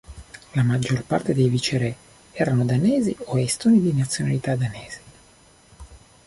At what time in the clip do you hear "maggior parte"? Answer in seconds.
0.63-1.31